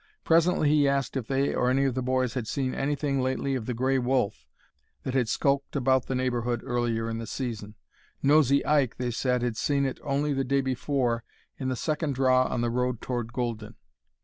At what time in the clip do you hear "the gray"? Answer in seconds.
3.67-3.99